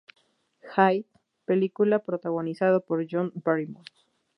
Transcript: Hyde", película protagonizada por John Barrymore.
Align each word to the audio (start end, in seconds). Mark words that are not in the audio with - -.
Hyde", 0.73 1.05
película 1.45 1.99
protagonizada 1.99 2.79
por 2.79 3.05
John 3.07 3.31
Barrymore. 3.35 3.85